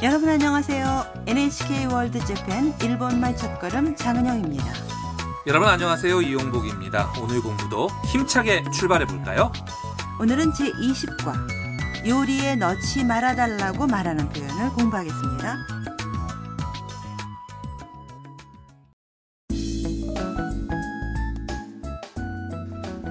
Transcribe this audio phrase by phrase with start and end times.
[0.00, 1.24] 여러분 안녕하세요.
[1.26, 4.64] NHK 월드 재팬 일본말 첫걸음 장은영입니다.
[5.48, 6.22] 여러분 안녕하세요.
[6.22, 7.12] 이용복입니다.
[7.20, 9.50] 오늘 공부도 힘차게 출발해 볼까요?
[10.20, 15.56] 오늘은 제20과 요리에 넣지 말아달라고 말하는 표현을 공부하겠습니다.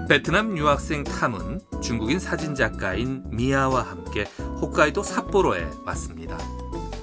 [0.08, 4.24] 베트남 유학생 탐은 중국인 사진작가인 미아와 함께
[4.62, 6.38] 홋카이도 삿포로에 왔습니다.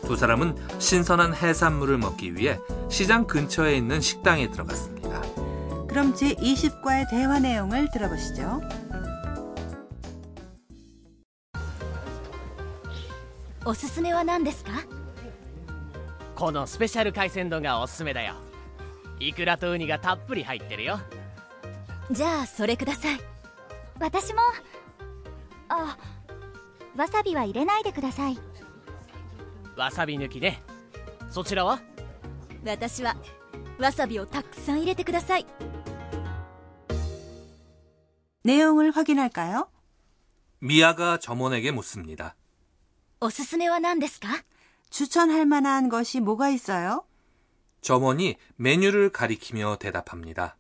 [0.05, 2.59] 두 사람은 신선한 해산물을 먹기 위해
[2.90, 5.22] 시장 근처에 있는 식당에 들어갔습니다.
[5.88, 8.62] 그럼 제20과의 대화 내용을 들어보시죠.
[13.66, 14.72] おすすめは何ですか
[16.34, 18.34] このスペシャル海鮮丼がおすすめだよ
[19.20, 21.00] イクラとウニがたっぷり入ってるよ
[22.09, 23.20] じゃあそれください
[24.00, 24.40] 私も
[25.67, 25.98] あ
[26.95, 28.39] わさびは入れないでください
[29.75, 30.62] わさび抜きね
[31.30, 31.80] そちらは
[32.66, 33.16] 私は
[33.80, 35.45] わさびをたくさん入れてください
[38.44, 39.70] 내용을 확인할까요?
[40.59, 42.36] 미아가 점원에게 묻습니다.
[43.20, 44.28] おすすめは何ですか
[44.89, 47.06] 추천할 만한 것이 뭐가 있어요?
[47.81, 50.56] 점원이 메뉴를 가리키며 대답합니다.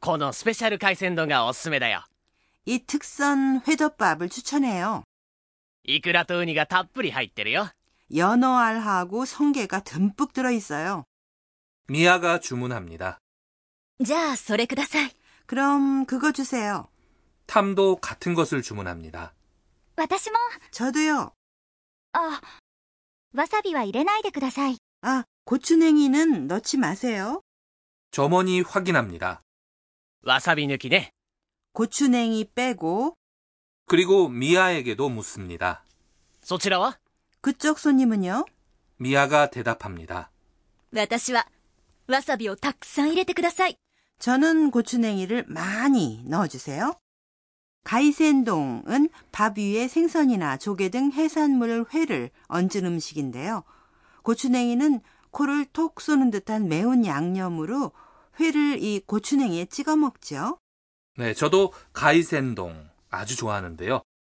[0.00, 2.04] このスペシャル海鮮丼がおすすめだよ
[2.66, 5.02] 이 특선 회덮밥을 추천해요.
[5.84, 7.68] イクラとウニがたっぷり入ってるよ
[8.14, 11.04] 연어알하고 성게가 듬뿍 들어있어요.
[11.88, 13.18] 미아가 주문합니다.
[14.02, 15.10] じゃあそれください
[15.46, 16.88] 그럼 그거 주세요.
[17.46, 19.34] 탐도 같은 것을 주문합니다.
[19.96, 20.36] 私も
[20.70, 21.32] 저도요.
[22.12, 22.40] あ
[23.34, 27.42] わさびは入れないでください 아, 고추냉이는 넣지 마세요.
[28.10, 29.42] 점원이 확인합니다.
[30.22, 31.10] わさび抜きね
[31.72, 33.14] 고추냉이 빼고
[33.86, 35.84] 그리고 미아에게도 묻습니다.
[36.40, 36.98] そちらは
[37.40, 38.44] 그쪽 손님은요?
[38.98, 40.30] 미아가 대답합니다.
[40.94, 41.46] 私は
[42.06, 43.76] わさびをたくさん入れてください
[44.18, 46.94] 저는 고추냉이를 많이 넣어주세요.
[47.84, 53.64] 가이센동은 밥 위에 생선이나 조개 등 해산물 회를 얹은 음식인데요.
[54.22, 57.92] 고추냉이는 코를 톡 쏘는 듯한 매운 양념으로
[58.40, 60.58] 회를 이 고추냉이에 찍어 먹죠.
[61.16, 64.02] 네, 저도 가이센동 아주 좋아하는데요.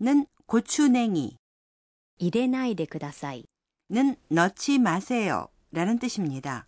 [0.00, 1.36] 는 고추냉이,
[2.18, 3.46] 入れないでください。
[3.90, 6.66] 는 넣지 마세요 라는 뜻입니다.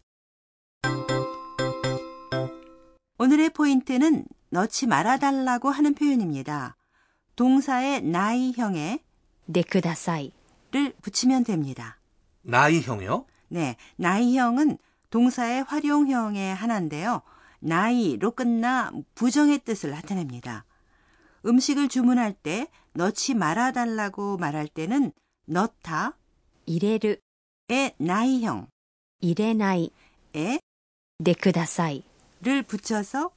[3.18, 6.76] 오늘의 포인트는 넣지 말아달라고 하는 표현입니다.
[7.36, 9.00] 동사의 나이형에
[9.50, 10.32] でください。
[10.72, 11.98] 를 붙이면 됩니다.
[12.42, 13.26] 나이형이요?
[13.48, 14.78] 네, 나이형은
[15.10, 17.22] 동사의 활용형의 하나인데요.
[17.60, 20.64] 나이로 끝나 부정의 뜻을 나타냅니다.
[21.46, 25.12] 음식을 주문할 때 넣지 말아달라고 말할 때는
[25.46, 26.16] 넣다,
[26.66, 27.20] 入れる、
[27.68, 28.66] 의 나이형에
[29.20, 29.92] 入れない、
[31.18, 32.04] でください。
[32.42, 33.30] 를 붙여서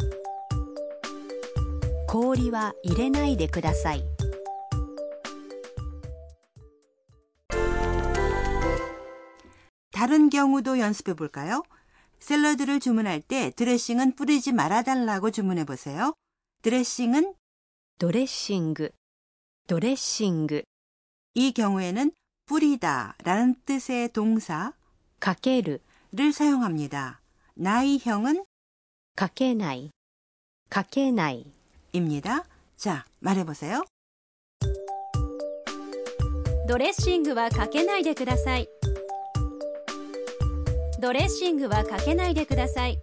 [2.12, 4.04] 氷は入れないでください
[9.92, 11.62] 다른 경우도 연습해 볼까요?
[12.20, 16.14] 샐러드를 주문할 때 드레싱은 뿌리지 말아달라고 주문해 보세요.
[16.62, 17.34] 드레싱은
[17.98, 18.92] ドレッシング
[19.66, 20.62] ドレッシング
[21.34, 22.12] 이 경우에는
[22.46, 24.72] 뿌리다 라는 뜻의 동사
[25.18, 25.82] かける
[26.12, 27.20] 를 사용합니다.
[27.56, 28.44] 나이형은
[29.16, 29.90] かけない
[30.70, 31.52] かけない
[31.92, 32.44] 입니다.
[32.76, 33.84] 자, 말해보세요.
[36.68, 38.68] ドレッシングはかけないでください
[41.00, 42.98] ドレッシングはかけないでください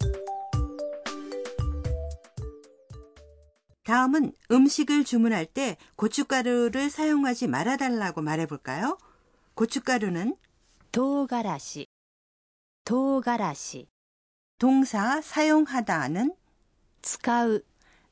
[3.86, 9.00] 다음은 음식을 주문할 때 고춧가루를 사용하지 말아달라고 말해볼까요?
[9.56, 10.36] 고춧가루는
[10.92, 11.88] 唐辛子
[12.84, 13.88] 唐辛子
[14.60, 16.36] 동사 사용하다는
[17.02, 17.66] 使う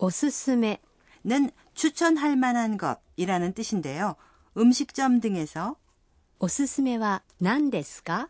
[0.00, 0.78] 오스스메는
[1.74, 4.16] 추천할 만한 것이라는 뜻인데요.
[4.56, 5.76] 음식점 등에서
[6.38, 8.28] 오스스메와 난데스까?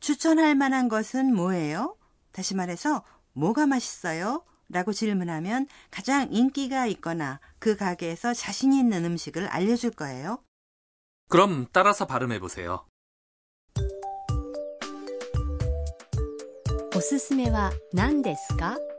[0.00, 1.96] 추천할 만한 것은 뭐예요?
[2.32, 3.02] 다시 말해서
[3.32, 4.44] 뭐가 맛있어요?
[4.68, 10.42] 라고 질문하면 가장 인기가 있거나 그 가게에서 자신 있는 음식을 알려줄 거예요.
[11.28, 12.86] 그럼 따라서 발음해 보세요.
[16.96, 18.93] 오스스메와 난데스까?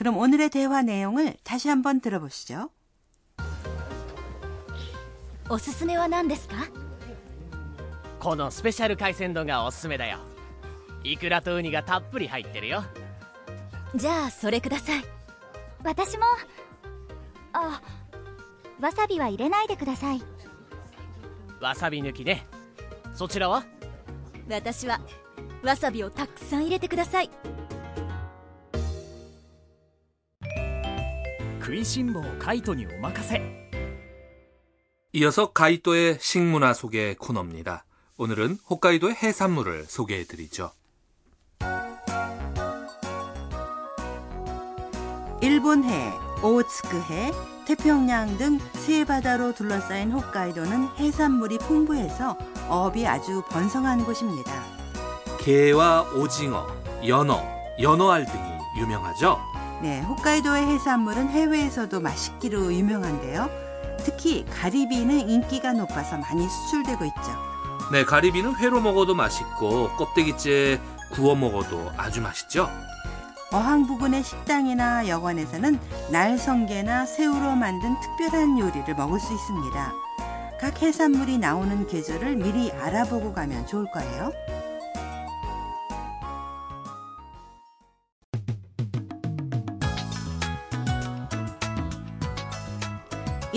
[0.00, 2.70] 그럼 오늘의 대화 내용을 다시 한번 들어보시죠.
[5.48, 6.56] おすすめは何ですか
[8.18, 10.18] このスペシャル海鮮丼がおすすめだよ
[11.04, 12.82] イクラとウニがたっぷり入ってるよ
[13.94, 15.04] じゃあそれください
[15.84, 16.24] 私も
[17.52, 17.80] あ
[18.80, 20.22] わさびは入れないでください
[21.60, 22.44] わさび抜きね
[23.14, 23.64] そちらは
[24.50, 25.00] 私は
[25.62, 27.30] わさびをたくさん入れてください
[31.60, 33.42] 食いしん坊カイトにお任せ
[35.12, 37.84] 이어서 가이토의 식문화 소개 코너입니다.
[38.18, 40.72] 오늘은 홋카이도의 해산물을 소개해 드리죠.
[45.42, 46.12] 일본해,
[46.42, 47.32] 오츠크해,
[47.66, 52.36] 태평양 등 세 바다로 둘러싸인 홋카이도는 해산물이 풍부해서
[52.68, 54.52] 어업이 아주 번성한 곳입니다.
[55.40, 56.66] 게와 오징어,
[57.06, 57.42] 연어,
[57.80, 59.38] 연어알 등이 유명하죠.
[59.81, 63.49] 네, 홋카이도의 해산물은 해외에서도 맛있기로 유명한데요.
[64.03, 67.51] 특히 가리비는 인기가 높아서 많이 수출되고 있죠.
[67.91, 70.79] 네, 가리비는 회로 먹어도 맛있고 껍데기째
[71.11, 72.69] 구워 먹어도 아주 맛있죠.
[73.51, 75.79] 어항 부근의 식당이나 여관에서는
[76.11, 79.93] 날성게나 새우로 만든 특별한 요리를 먹을 수 있습니다.
[80.59, 84.31] 각 해산물이 나오는 계절을 미리 알아보고 가면 좋을 거예요.